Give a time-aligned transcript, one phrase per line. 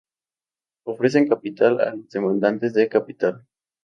[0.87, 3.45] Ofrecen capital a los demandantes de capital.